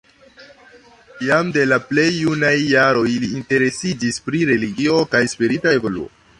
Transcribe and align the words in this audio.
Jam 1.27 1.51
de 1.57 1.65
la 1.73 1.77
plej 1.91 2.07
junaj 2.21 2.55
jaroj 2.71 3.05
li 3.27 3.31
interesiĝis 3.43 4.21
pri 4.31 4.43
religio 4.55 5.01
kaj 5.17 5.25
spirita 5.37 5.79
evoluo. 5.81 6.13